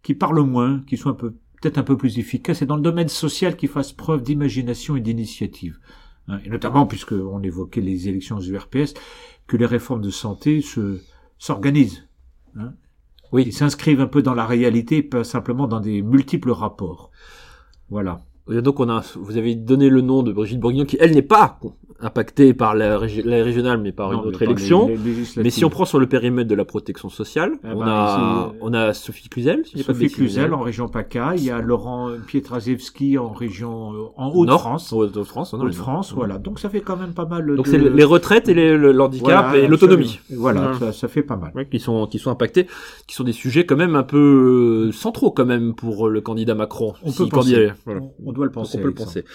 qui 0.03 0.13
parle 0.13 0.39
moins, 0.41 0.81
qui 0.87 0.97
soit 0.97 1.11
un 1.11 1.15
peu 1.15 1.33
peut-être 1.61 1.77
un 1.77 1.83
peu 1.83 1.97
plus 1.97 2.19
efficace, 2.19 2.61
et 2.61 2.65
dans 2.65 2.77
le 2.77 2.81
domaine 2.81 3.09
social, 3.09 3.57
qui 3.57 3.67
fasse 3.67 3.91
preuve 3.91 4.21
d'imagination 4.21 4.95
et 4.95 5.01
d'initiative. 5.01 5.79
Hein, 6.27 6.39
Et 6.45 6.49
notamment, 6.49 6.85
puisque 6.85 7.11
on 7.11 7.41
évoquait 7.43 7.81
les 7.81 8.07
élections 8.07 8.37
aux 8.37 8.41
URPS, 8.41 8.93
que 9.47 9.57
les 9.57 9.65
réformes 9.65 10.01
de 10.01 10.09
santé 10.09 10.61
se 10.61 11.01
s'organisent. 11.37 12.07
Hein, 12.55 12.73
Oui. 13.31 13.51
S'inscrivent 13.51 14.01
un 14.01 14.07
peu 14.07 14.21
dans 14.21 14.35
la 14.35 14.45
réalité, 14.45 15.01
pas 15.01 15.23
simplement 15.23 15.67
dans 15.67 15.79
des 15.79 16.01
multiples 16.01 16.51
rapports. 16.51 17.11
Voilà. 17.89 18.21
Donc 18.49 18.79
on 18.79 18.89
a, 18.89 19.03
vous 19.15 19.37
avez 19.37 19.55
donné 19.55 19.89
le 19.89 20.01
nom 20.01 20.23
de 20.23 20.31
Brigitte 20.31 20.59
Bourguignon 20.59 20.85
qui, 20.85 20.97
elle, 20.99 21.13
n'est 21.13 21.21
pas 21.21 21.59
impactée 22.01 22.53
par 22.53 22.75
la, 22.75 22.97
régi- 22.97 23.23
la 23.25 23.43
régionale, 23.43 23.79
mais 23.79 23.91
par 23.91 24.11
Non, 24.11 24.21
une 24.21 24.27
autre 24.29 24.41
élection. 24.41 24.87
les- 24.87 24.95
les 24.97 25.03
législatives. 25.03 25.43
Mais 25.43 25.49
si 25.49 25.65
on 25.65 25.69
prend 25.69 25.85
sur 25.85 25.99
le 25.99 26.07
périmètre 26.07 26.49
de 26.49 26.55
la 26.55 26.65
protection 26.65 27.09
sociale, 27.09 27.53
Ah 27.63 27.67
on, 27.75 27.79
bah, 27.79 27.85
a, 28.05 28.49
c'est- 28.51 28.57
on 28.61 28.73
a 28.73 28.93
Sophie 28.93 29.29
Cluzel, 29.29 29.63
si 29.65 29.83
Sophie. 29.83 30.09
Cluzel 30.09 30.53
en 30.53 30.61
région 30.61 30.87
PACA, 30.87 31.33
il 31.35 31.43
y 31.43 31.51
a 31.51 31.59
Laurent 31.59 32.09
Pietraszewski 32.27 33.17
en 33.17 33.31
région 33.31 33.93
euh, 33.93 33.97
en 34.17 34.29
Haute-France. 34.33 34.93
Haute-France, 34.93 36.13
voilà. 36.15 36.37
Donc 36.37 36.59
ça 36.59 36.69
fait 36.69 36.81
quand 36.81 36.97
même 36.97 37.13
pas 37.13 37.25
mal 37.25 37.55
Donc 37.55 37.65
de... 37.65 37.71
c'est 37.71 37.77
les 37.77 38.03
retraites 38.03 38.49
et 38.49 38.53
les- 38.53 38.77
le, 38.77 38.91
l'handicap 38.91 39.45
Voilà, 39.49 39.57
et 39.57 39.67
l'autonomie. 39.67 40.19
Voilà, 40.31 40.73
ça, 40.79 40.91
ça 40.93 41.07
fait 41.07 41.23
pas 41.23 41.35
mal. 41.35 41.51
Ouais, 41.55 41.67
qui 41.67 41.79
sont 41.79 42.07
qui 42.07 42.19
sont 42.19 42.31
impactés, 42.31 42.67
qui 43.07 43.15
sont 43.15 43.23
des 43.23 43.33
sujets 43.33 43.65
quand 43.65 43.75
même 43.75 43.95
un 43.95 44.03
peu 44.03 44.87
euh, 44.89 44.91
centraux 44.91 45.31
quand 45.31 45.45
même 45.45 45.73
pour 45.75 46.07
le 46.09 46.21
candidat 46.21 46.55
Macron. 46.55 46.93
On 47.03 47.11
s'il 47.11 47.25
peut 47.25 47.35
penser. 47.37 47.53
candidat- 47.53 47.73
voilà. 47.85 48.01
On, 48.01 48.29
on 48.29 48.31
doit 48.31 48.45
le 48.45 48.49
Donc, 48.51 48.55
penser. 48.55 48.77
on 48.77 48.81
peut 48.81 48.87
le 48.87 48.93
penser. 48.93 49.25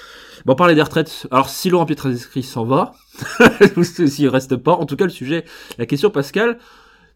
Bon, 0.46 0.52
on 0.52 0.56
parlait 0.56 0.74
des 0.74 0.82
retraites. 0.82 1.26
Alors, 1.30 1.48
si 1.48 1.70
Laurent 1.70 1.86
Pietraszewski 1.86 2.42
s'en 2.54 2.64
va, 2.64 2.92
ou 3.76 3.84
s'il 3.84 4.28
reste 4.28 4.56
pas, 4.56 4.72
en 4.72 4.86
tout 4.86 4.96
cas, 4.96 5.04
le 5.04 5.10
sujet, 5.10 5.44
la 5.78 5.86
question, 5.86 6.10
Pascal, 6.10 6.58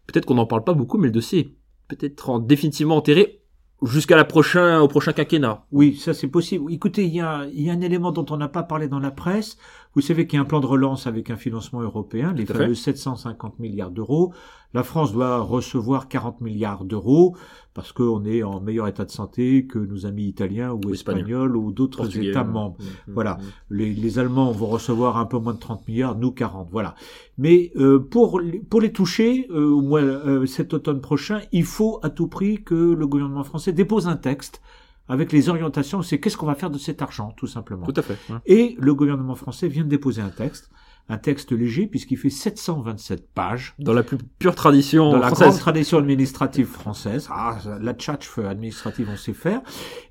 peut-être 0.07 0.25
qu'on 0.25 0.35
n'en 0.35 0.45
parle 0.45 0.63
pas 0.63 0.73
beaucoup, 0.73 0.97
mais 0.97 1.07
le 1.07 1.13
dossier 1.13 1.55
peut-être 1.87 2.29
en- 2.29 2.39
définitivement 2.39 2.97
enterré 2.97 3.41
jusqu'à 3.81 4.15
la 4.15 4.25
prochain, 4.25 4.79
au 4.79 4.87
prochain 4.87 5.13
quinquennat. 5.13 5.65
Oui, 5.71 5.95
ça 5.95 6.13
c'est 6.13 6.27
possible. 6.27 6.71
Écoutez, 6.71 7.05
il 7.05 7.15
y 7.15 7.21
a, 7.21 7.47
y 7.51 7.69
a 7.69 7.73
un 7.73 7.81
élément 7.81 8.11
dont 8.11 8.25
on 8.29 8.37
n'a 8.37 8.49
pas 8.49 8.63
parlé 8.63 8.87
dans 8.87 8.99
la 8.99 9.11
presse. 9.11 9.57
Vous 9.99 10.05
savez 10.05 10.27
qu'il 10.27 10.37
y 10.37 10.39
a 10.39 10.43
un 10.43 10.45
plan 10.45 10.61
de 10.61 10.65
relance 10.65 11.07
avec 11.07 11.29
un 11.29 11.35
financement 11.35 11.81
européen, 11.81 12.31
les 12.33 12.45
fameux 12.45 12.73
750 12.73 13.59
milliards 13.59 13.91
d'euros. 13.91 14.33
La 14.73 14.83
France 14.83 15.11
doit 15.11 15.39
recevoir 15.41 16.07
40 16.07 16.39
milliards 16.39 16.85
d'euros 16.85 17.35
parce 17.73 17.91
qu'on 17.91 18.23
est 18.23 18.41
en 18.43 18.61
meilleur 18.61 18.87
état 18.87 19.03
de 19.03 19.11
santé 19.11 19.67
que 19.67 19.77
nos 19.77 20.05
amis 20.05 20.23
italiens 20.25 20.71
ou 20.71 20.79
Ou 20.85 20.93
espagnols. 20.93 21.57
ou 21.57 21.73
d'autres. 21.73 22.17
États 22.17 22.45
membres. 22.45 22.77
Mhm. 22.79 23.13
Voilà. 23.13 23.39
Les, 23.69 23.93
les 23.93 24.19
Allemands 24.19 24.51
vont 24.53 24.67
recevoir 24.67 25.17
un 25.17 25.25
peu 25.25 25.37
moins 25.37 25.53
de 25.53 25.59
30 25.59 25.85
milliards, 25.89 26.17
nous 26.17 26.31
40. 26.31 26.69
Voilà. 26.71 26.95
Mais 27.37 27.73
euh, 27.75 27.99
pour 27.99 28.39
les- 28.39 28.59
pour 28.59 28.79
les 28.79 28.93
toucher, 28.93 29.47
euh, 29.51 29.65
au 29.69 29.81
moins 29.81 30.01
euh, 30.03 30.45
cet 30.45 30.73
automne 30.73 31.01
prochain, 31.01 31.41
il 31.51 31.65
faut 31.65 31.99
à 32.03 32.09
tout 32.09 32.27
prix 32.27 32.63
que 32.63 32.75
le 32.93 33.05
gouvernement 33.05 33.43
français 33.43 33.73
dépose 33.73 34.07
un 34.07 34.15
texte 34.15 34.61
avec 35.09 35.31
les 35.33 35.49
orientations. 35.49 36.01
C'est 36.01 36.19
qu'est-ce 36.19 36.37
qu'on 36.37 36.45
va 36.45 36.55
faire 36.55 36.69
de 36.69 36.77
cet 36.77 37.01
argent, 37.01 37.33
tout 37.35 37.47
simplement. 37.47 37.85
Tout 37.85 37.93
à 37.99 38.01
fait. 38.01 38.17
ouais. 38.29 38.39
Et 38.45 38.75
le 38.79 38.93
gouvernement 38.93 39.35
français 39.35 39.67
vient 39.67 39.83
de 39.83 39.89
déposer 39.89 40.21
un 40.21 40.29
texte, 40.29 40.69
un 41.09 41.17
texte 41.17 41.51
léger 41.51 41.87
puisqu'il 41.87 42.17
fait 42.17 42.29
727 42.29 43.33
pages. 43.33 43.73
Dans 43.79 43.93
la 43.93 44.03
plus 44.03 44.17
pure 44.37 44.55
tradition 44.55 45.11
Dans 45.11 45.17
la 45.17 45.27
française. 45.27 45.47
grande 45.47 45.59
tradition 45.59 45.97
administrative 45.97 46.67
française, 46.67 47.27
ah, 47.31 47.57
la 47.81 47.93
tchatch 47.93 48.37
administrative, 48.37 49.09
on 49.11 49.17
sait 49.17 49.33
faire. 49.33 49.61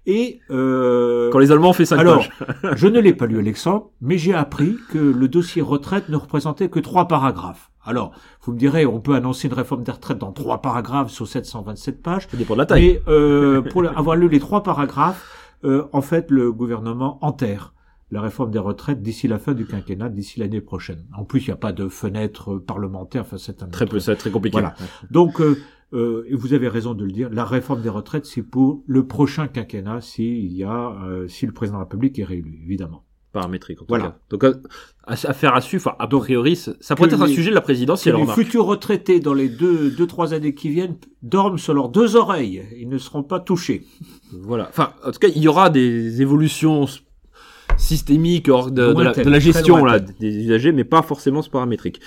Et 0.07 0.41
euh, 0.51 1.31
Quand 1.31 1.39
les 1.39 1.53
Allemands 1.53 1.71
ont 1.71 1.75
fait 1.75 1.85
5 1.87 1.99
alors, 1.99 2.27
pages. 2.51 2.75
je 2.77 2.87
ne 2.89 2.99
l'ai 2.99 3.15
pas 3.15 3.27
lu, 3.27 3.39
Alexandre, 3.39 3.91
mais 4.01 4.19
j'ai 4.19 4.35
appris 4.35 4.77
que 4.91 4.99
le 4.99 5.29
dossier 5.29 5.63
retraite 5.63 6.09
ne 6.09 6.17
représentait 6.17 6.69
que 6.69 6.81
trois 6.81 7.07
paragraphes. 7.09 7.71
Alors, 7.85 8.13
vous 8.43 8.53
me 8.53 8.59
direz, 8.59 8.85
on 8.85 9.01
peut 9.01 9.15
annoncer 9.15 9.49
une 9.49 9.55
réforme 9.55 9.83
des 9.83 9.93
retraites 9.93 10.19
dans 10.19 10.33
trois 10.33 10.61
paragraphes 10.61 11.11
sur 11.11 11.27
727 11.27 12.03
pages, 12.03 12.29
Ça 12.31 12.37
dépend 12.37 12.55
de 12.55 12.59
la 12.59 12.67
taille. 12.67 13.01
mais 13.07 13.13
euh, 13.13 13.63
pour 13.63 13.87
avoir 13.87 14.17
lu 14.17 14.29
les 14.29 14.41
trois 14.41 14.63
paragraphes, 14.63 15.55
euh, 15.65 15.85
en 15.93 16.03
fait, 16.03 16.31
le 16.31 16.53
gouvernement 16.53 17.19
enterre 17.23 17.73
la 18.11 18.21
réforme 18.23 18.51
des 18.51 18.59
retraites 18.59 19.03
d'ici 19.03 19.29
la 19.29 19.39
fin 19.39 19.53
du 19.55 19.67
quinquennat, 19.67 20.09
d'ici 20.09 20.41
l'année 20.41 20.61
prochaine. 20.61 21.05
En 21.17 21.25
plus, 21.25 21.41
il 21.41 21.47
n'y 21.49 21.53
a 21.53 21.57
pas 21.57 21.73
de 21.73 21.89
fenêtre 21.89 22.57
parlementaire, 22.57 23.23
enfin, 23.23 23.37
c'est 23.39 23.63
un 23.63 23.67
Très 23.69 23.87
peu, 23.87 23.99
ça 24.01 24.13
va 24.13 24.15
être 24.15 24.21
très 24.21 24.31
compliqué. 24.31 24.53
Voilà. 24.59 24.75
Donc, 25.11 25.41
euh, 25.41 25.59
euh, 25.95 26.25
et 26.29 26.35
vous 26.35 26.53
avez 26.55 26.69
raison 26.69 26.95
de 26.95 27.05
le 27.05 27.13
dire, 27.13 27.29
la 27.31 27.45
réforme 27.45 27.83
des 27.83 27.89
retraites, 27.89 28.27
c'est 28.27 28.43
pour 28.43 28.83
le 28.87 29.07
prochain 29.07 29.47
quinquennat, 29.49 30.01
s'il 30.01 30.53
y 30.53 30.65
a, 30.65 30.97
euh, 31.05 31.29
si 31.29 31.47
le 31.47 31.53
président 31.53 31.79
de 31.79 31.81
la 31.83 31.85
République 31.85 32.19
est 32.19 32.25
réélu, 32.25 32.61
évidemment. 32.65 33.05
paramétrique 33.31 33.79
en 33.83 33.85
tout 33.85 33.89
Voilà. 33.91 34.05
cas. 34.07 34.19
Donc 34.31 34.45
euh, 34.45 34.55
affaire 35.07 35.55
à 35.55 35.61
suivre. 35.61 35.87
Enfin, 35.87 35.97
a 35.99 36.07
priori, 36.09 36.57
ça 36.57 36.73
ça 36.81 36.97
pourrait 36.97 37.11
être 37.13 37.21
un 37.23 37.27
sujet 37.27 37.51
de 37.51 37.55
la 37.55 37.61
présidence 37.61 38.01
si 38.01 38.09
Que 38.11 38.17
les 38.17 38.23
remarque. 38.23 38.39
futurs 38.41 38.65
retraités 38.65 39.21
dans 39.21 39.35
les 39.35 39.51
deux, 39.51 39.91
deux, 39.91 40.07
trois 40.07 40.33
années 40.33 40.55
qui 40.55 40.71
viennent 40.71 40.97
dorment 41.23 41.59
sur 41.59 41.75
leurs 41.75 41.91
deux 41.91 42.17
oreilles. 42.17 42.63
Ils 42.79 42.89
ne 42.89 42.97
seront 42.97 43.23
pas 43.23 43.39
touchés. 43.39 43.85
Voilà. 44.33 44.67
Enfin, 44.71 44.95
en 45.07 45.11
tout 45.13 45.19
cas, 45.19 45.29
il 45.29 45.43
y 45.43 45.47
aura 45.49 45.69
des 45.69 46.23
évolutions 46.23 46.87
s- 47.79 47.85
systémiques 47.85 48.49
hors 48.49 48.71
de, 48.71 48.93
de 48.93 49.03
la, 49.03 49.13
de 49.13 49.39
gestion 49.41 49.85
là, 49.85 49.99
des 50.01 50.37
usagers, 50.45 50.73
mais 50.73 50.85
pas 50.85 51.03
forcément 51.03 51.41
ce 51.43 51.51
paramétrique. 51.51 52.01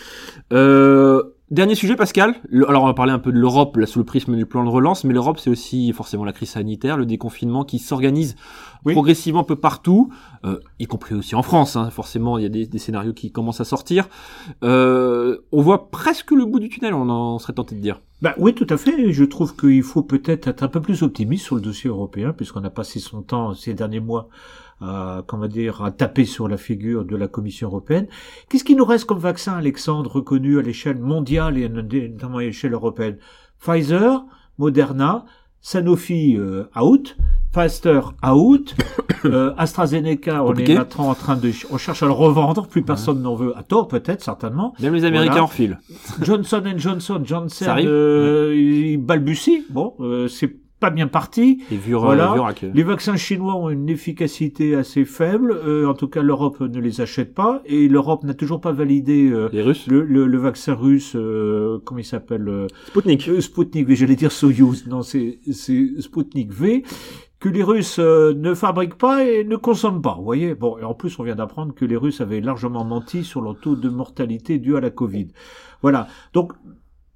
Euh, 0.53 1.21
dernier 1.49 1.75
sujet, 1.75 1.95
Pascal. 1.95 2.35
Le- 2.49 2.69
alors, 2.69 2.83
on 2.83 2.87
va 2.87 2.93
parler 2.93 3.11
un 3.11 3.19
peu 3.19 3.31
de 3.31 3.37
l'Europe 3.39 3.77
là 3.77 3.85
sous 3.85 3.99
le 3.99 4.05
prisme 4.05 4.35
du 4.35 4.45
plan 4.45 4.63
de 4.63 4.69
relance, 4.69 5.03
mais 5.03 5.13
l'Europe, 5.13 5.39
c'est 5.39 5.49
aussi 5.49 5.91
forcément 5.93 6.23
la 6.25 6.33
crise 6.33 6.49
sanitaire, 6.51 6.97
le 6.97 7.05
déconfinement 7.05 7.63
qui 7.65 7.79
s'organise 7.79 8.35
Oui. 8.85 8.93
progressivement 8.93 9.41
un 9.41 9.43
peu 9.43 9.55
partout, 9.55 10.11
euh, 10.45 10.59
y 10.79 10.85
compris 10.87 11.15
aussi 11.15 11.35
en 11.35 11.43
France. 11.43 11.75
Hein, 11.75 11.89
forcément, 11.89 12.37
il 12.37 12.43
y 12.43 12.45
a 12.45 12.49
des, 12.49 12.65
des 12.67 12.79
scénarios 12.79 13.13
qui 13.13 13.31
commencent 13.31 13.61
à 13.61 13.65
sortir. 13.65 14.07
Euh, 14.63 15.37
on 15.51 15.61
voit 15.61 15.89
presque 15.91 16.31
le 16.31 16.45
bout 16.45 16.59
du 16.59 16.69
tunnel, 16.69 16.93
on 16.93 17.09
en 17.09 17.39
serait 17.39 17.53
tenté 17.53 17.75
de 17.75 17.81
dire. 17.81 18.01
Bah 18.21 18.35
oui, 18.37 18.53
tout 18.53 18.67
à 18.69 18.77
fait. 18.77 19.11
Je 19.11 19.23
trouve 19.23 19.55
qu'il 19.55 19.81
faut 19.83 20.03
peut-être 20.03 20.47
être 20.47 20.61
un 20.63 20.67
peu 20.67 20.79
plus 20.79 21.01
optimiste 21.01 21.45
sur 21.45 21.55
le 21.55 21.61
dossier 21.61 21.89
européen, 21.89 22.33
puisqu'on 22.33 22.63
a 22.63 22.69
passé 22.69 22.99
son 22.99 23.21
temps 23.23 23.53
ces 23.55 23.73
derniers 23.73 23.99
mois 23.99 24.29
à, 24.81 25.23
comment 25.27 25.47
dire, 25.47 25.83
à 25.83 25.91
taper 25.91 26.25
sur 26.25 26.47
la 26.47 26.57
figure 26.57 27.05
de 27.05 27.15
la 27.15 27.27
Commission 27.27 27.67
européenne. 27.67 28.07
Qu'est-ce 28.49 28.63
qui 28.63 28.75
nous 28.75 28.85
reste 28.85 29.05
comme 29.05 29.19
vaccin, 29.19 29.53
Alexandre, 29.53 30.11
reconnu 30.11 30.59
à 30.59 30.61
l'échelle 30.61 30.99
mondiale 30.99 31.57
et 31.57 31.69
notamment 31.69 32.37
à 32.37 32.41
l'échelle 32.41 32.73
européenne? 32.73 33.17
Pfizer, 33.59 34.25
Moderna, 34.57 35.25
Sanofi 35.61 36.35
euh, 36.37 36.63
out, 36.79 37.15
Pfizer 37.53 38.13
out, 38.27 38.75
euh, 39.25 39.53
AstraZeneca, 39.57 40.43
on 40.43 40.47
Compliqué. 40.47 40.71
est 40.71 40.75
maintenant 40.77 41.09
en 41.09 41.13
train 41.15 41.35
de, 41.35 41.51
on 41.69 41.77
cherche 41.77 42.01
à 42.01 42.05
le 42.05 42.13
revendre, 42.13 42.67
plus 42.67 42.81
personne 42.81 43.21
n'en 43.21 43.35
veut, 43.35 43.55
à 43.57 43.63
tort 43.63 43.87
peut-être, 43.87 44.23
certainement. 44.23 44.73
Même 44.79 44.93
les 44.95 45.03
Américains 45.05 45.31
Voilà. 45.31 45.43
en 45.43 45.47
refilent. 45.47 45.79
Johnson 46.21 46.63
Johnson, 46.77 47.21
Johnson, 47.23 47.65
arrive 47.67 47.89
euh, 47.89 48.55
il 48.55 48.97
balbutie. 48.97 49.65
Bon, 49.69 49.93
euh, 49.99 50.27
c'est 50.27 50.60
pas 50.81 50.89
bien 50.89 51.07
parti. 51.07 51.63
Vu, 51.71 51.93
Voilà. 51.93 52.35
Les 52.73 52.83
vaccins 52.83 53.15
chinois 53.15 53.55
ont 53.55 53.69
une 53.69 53.87
efficacité 53.87 54.75
assez 54.75 55.05
faible. 55.05 55.51
Euh, 55.53 55.87
en 55.87 55.93
tout 55.93 56.09
cas, 56.09 56.21
l'Europe 56.21 56.59
ne 56.59 56.79
les 56.81 56.99
achète 56.99 57.33
pas 57.33 57.61
et 57.65 57.87
l'Europe 57.87 58.23
n'a 58.25 58.33
toujours 58.33 58.59
pas 58.59 58.73
validé 58.73 59.29
euh, 59.31 59.47
Les 59.53 59.61
Russes. 59.61 59.87
le, 59.87 60.03
le, 60.03 60.27
le 60.27 60.37
vaccin 60.37 60.73
russe. 60.73 61.13
Euh, 61.15 61.79
comment 61.85 61.99
il 61.99 62.03
s'appelle 62.05 62.49
euh, 62.49 62.67
Sputnik. 62.87 63.29
euh, 63.29 63.39
Sputnik 63.39 63.87
V. 63.87 63.95
J'allais 63.95 64.17
dire 64.17 64.33
Soyuz. 64.33 64.87
Non, 64.87 65.01
c'est 65.03 65.39
c'est 65.53 66.01
Sputnik 66.01 66.51
V 66.51 66.83
que 67.39 67.49
les 67.49 67.63
Russes 67.63 67.97
euh, 67.99 68.33
ne 68.35 68.53
fabriquent 68.53 68.97
pas 68.97 69.23
et 69.23 69.43
ne 69.43 69.55
consomment 69.55 70.01
pas. 70.01 70.15
Vous 70.17 70.23
voyez? 70.23 70.53
Bon, 70.55 70.77
et 70.77 70.83
en 70.83 70.93
plus, 70.93 71.17
on 71.19 71.23
vient 71.23 71.35
d'apprendre 71.35 71.73
que 71.73 71.85
les 71.85 71.95
Russes 71.97 72.21
avaient 72.21 72.41
largement 72.41 72.83
menti 72.85 73.23
sur 73.23 73.41
leur 73.41 73.59
taux 73.59 73.75
de 73.75 73.89
mortalité 73.89 74.59
dû 74.59 74.75
à 74.75 74.79
la 74.81 74.89
Covid. 74.91 75.29
Voilà. 75.81 76.07
Donc, 76.33 76.53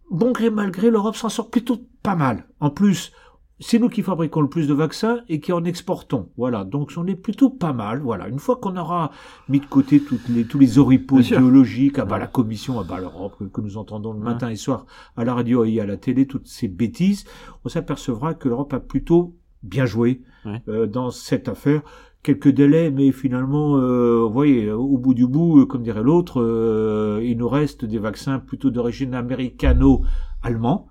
bon 0.10 0.31
gré 0.31 0.50
mal 0.50 0.72
gré, 0.72 0.89
l'Europe 0.89 1.15
s'en 1.15 1.29
sort 1.29 1.50
plutôt 1.51 1.77
pas 2.03 2.15
mal. 2.15 2.45
En 2.60 2.69
plus, 2.72 3.12
c'est 3.59 3.79
nous 3.79 3.88
qui 3.89 4.01
fabriquons 4.01 4.41
le 4.41 4.50
plus 4.50 4.67
de 4.67 4.74
vaccins 4.74 5.21
et 5.29 5.39
qui 5.39 5.53
en 5.53 5.63
exportons. 5.63 6.29
Voilà. 6.38 6.63
Donc, 6.65 6.91
on 6.97 7.05
est 7.07 7.15
plutôt 7.15 7.50
pas 7.50 7.71
mal. 7.74 8.01
Voilà. 8.01 8.27
Une 8.27 8.39
fois 8.39 8.57
qu'on 8.57 8.75
aura 8.75 9.12
mis 9.47 9.59
de 9.62 9.65
côté 9.65 10.00
toutes 10.01 10.27
les, 10.29 10.43
tous 10.45 10.59
les 10.59 10.77
oripeaux 10.77 11.19
idéologiques, 11.19 11.97
ah 12.00 12.05
bah 12.05 12.17
la 12.19 12.27
Commission, 12.27 12.79
ah 12.79 12.83
bah 12.88 13.00
l'Europe, 13.00 13.35
que, 13.39 13.45
que 13.45 13.62
nous 13.62 13.77
entendons 13.77 14.12
le 14.13 14.19
matin 14.19 14.50
et 14.50 14.55
soir 14.57 14.85
à 15.15 15.24
la 15.24 15.33
radio 15.33 15.63
et 15.63 15.79
à 15.79 15.85
la 15.85 15.95
télé, 15.97 16.27
toutes 16.27 16.47
ces 16.47 16.67
bêtises, 16.67 17.24
on 17.63 17.69
s'apercevra 17.69 18.33
que 18.33 18.50
l'Europe 18.50 18.74
a 18.74 18.79
plutôt 18.79 19.35
bien 19.63 19.85
joué 19.85 20.21
Ouais. 20.45 20.62
euh, 20.67 20.85
dans 20.85 21.09
cette 21.09 21.47
affaire. 21.50 21.81
Quelques 22.21 22.50
délais, 22.50 22.91
mais 22.91 23.12
finalement, 23.12 23.77
euh, 23.77 24.24
vous 24.27 24.33
voyez, 24.33 24.71
au 24.71 24.97
bout 24.97 25.13
du 25.13 25.27
bout, 25.27 25.59
euh, 25.62 25.65
comme 25.65 25.81
dirait 25.83 26.03
l'autre, 26.03 26.41
euh, 26.41 27.21
il 27.24 27.38
nous 27.38 27.47
reste 27.50 27.85
des 27.85 28.00
vaccins 28.00 28.39
plutôt 28.39 28.69
d'origine 28.71 29.13
américano-allemand. 29.13 30.88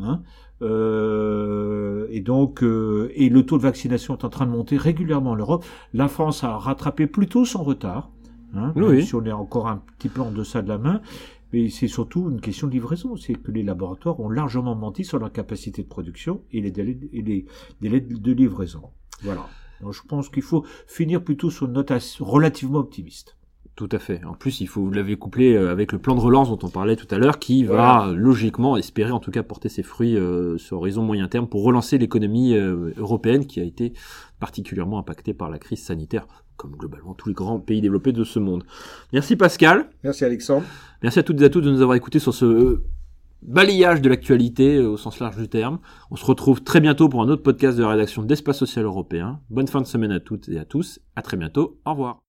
Hein, 0.00 0.22
euh, 0.62 2.06
et 2.10 2.20
donc, 2.20 2.62
euh, 2.62 3.12
et 3.14 3.28
le 3.28 3.44
taux 3.46 3.58
de 3.58 3.62
vaccination 3.62 4.16
est 4.16 4.24
en 4.24 4.28
train 4.28 4.46
de 4.46 4.50
monter 4.50 4.76
régulièrement 4.76 5.32
en 5.32 5.36
Europe. 5.36 5.64
La 5.92 6.08
France 6.08 6.44
a 6.44 6.56
rattrapé 6.56 7.06
plutôt 7.06 7.44
son 7.44 7.62
retard, 7.62 8.10
hein, 8.54 8.72
Oui, 8.76 8.86
même 8.86 9.02
si 9.02 9.14
on 9.14 9.24
est 9.24 9.32
encore 9.32 9.68
un 9.68 9.82
petit 9.98 10.08
peu 10.08 10.20
en 10.20 10.30
deçà 10.30 10.62
de 10.62 10.68
la 10.68 10.78
main. 10.78 11.00
Mais 11.52 11.70
c'est 11.70 11.88
surtout 11.88 12.28
une 12.30 12.40
question 12.40 12.66
de 12.66 12.72
livraison, 12.72 13.16
c'est 13.16 13.34
que 13.34 13.50
les 13.50 13.62
laboratoires 13.62 14.20
ont 14.20 14.28
largement 14.28 14.74
menti 14.74 15.04
sur 15.04 15.18
leur 15.18 15.32
capacité 15.32 15.82
de 15.82 15.88
production 15.88 16.42
et 16.52 16.60
les 16.60 16.70
délais, 16.70 16.98
et 17.12 17.22
les 17.22 17.46
délais 17.80 18.00
de 18.00 18.32
livraison. 18.32 18.82
Voilà. 19.22 19.46
Donc 19.80 19.94
je 19.94 20.02
pense 20.02 20.28
qu'il 20.28 20.42
faut 20.42 20.66
finir 20.86 21.24
plutôt 21.24 21.50
sur 21.50 21.66
une 21.66 21.72
note 21.72 21.92
relativement 22.20 22.80
optimiste. 22.80 23.37
Tout 23.78 23.88
à 23.92 24.00
fait. 24.00 24.24
En 24.24 24.32
plus, 24.34 24.60
il 24.60 24.66
faut 24.66 24.80
vous 24.82 24.90
l'avez 24.90 25.14
couplé 25.14 25.54
euh, 25.54 25.70
avec 25.70 25.92
le 25.92 26.00
plan 26.00 26.16
de 26.16 26.20
relance 26.20 26.48
dont 26.48 26.58
on 26.64 26.68
parlait 26.68 26.96
tout 26.96 27.06
à 27.12 27.16
l'heure, 27.16 27.38
qui 27.38 27.62
va 27.62 27.74
Voilà. 28.00 28.12
logiquement 28.12 28.76
espérer 28.76 29.12
en 29.12 29.20
tout 29.20 29.30
cas 29.30 29.44
porter 29.44 29.68
ses 29.68 29.84
fruits 29.84 30.16
euh, 30.16 30.58
sur 30.58 30.78
horizon 30.78 31.04
moyen 31.04 31.28
terme 31.28 31.46
pour 31.46 31.62
relancer 31.62 31.96
l'économie 31.96 32.56
euh, 32.56 32.92
européenne 32.96 33.46
qui 33.46 33.60
a 33.60 33.62
été 33.62 33.92
particulièrement 34.40 34.98
impactée 34.98 35.32
par 35.32 35.48
la 35.48 35.60
crise 35.60 35.80
sanitaire, 35.80 36.26
comme 36.56 36.72
globalement 36.72 37.14
tous 37.14 37.28
les 37.28 37.36
grands 37.36 37.60
pays 37.60 37.80
développés 37.80 38.10
de 38.10 38.24
ce 38.24 38.40
monde. 38.40 38.64
Merci 39.12 39.36
Pascal. 39.36 39.88
Merci 40.02 40.24
Alexandre. 40.24 40.64
Merci 41.04 41.20
à 41.20 41.22
toutes 41.22 41.40
et 41.40 41.44
à 41.44 41.48
tous 41.48 41.60
de 41.60 41.70
nous 41.70 41.80
avoir 41.80 41.94
écoutés 41.96 42.18
sur 42.18 42.34
ce 42.34 42.46
euh, 42.46 42.84
balayage 43.42 44.02
de 44.02 44.08
l'actualité 44.08 44.80
au 44.80 44.96
sens 44.96 45.20
large 45.20 45.36
du 45.36 45.48
terme. 45.48 45.78
On 46.10 46.16
se 46.16 46.24
retrouve 46.26 46.64
très 46.64 46.80
bientôt 46.80 47.08
pour 47.08 47.22
un 47.22 47.28
autre 47.28 47.44
podcast 47.44 47.78
de 47.78 47.84
la 47.84 47.90
rédaction 47.90 48.24
d'Espace 48.24 48.58
Social 48.58 48.86
Européen. 48.86 49.38
Bonne 49.50 49.68
fin 49.68 49.80
de 49.80 49.86
semaine 49.86 50.10
à 50.10 50.18
toutes 50.18 50.48
et 50.48 50.58
à 50.58 50.64
tous. 50.64 50.98
À 51.14 51.22
très 51.22 51.36
bientôt. 51.36 51.78
Au 51.84 51.92
revoir. 51.92 52.22